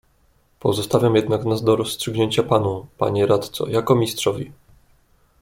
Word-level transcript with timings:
"Pozostawiam 0.59 1.15
jednak 1.15 1.45
nas 1.45 1.63
do 1.63 1.75
rozstrzygnięcia 1.75 2.43
panu, 2.43 2.87
panie 2.97 3.25
radco, 3.25 3.69
jako 3.69 3.95
mistrzowi." 3.95 4.51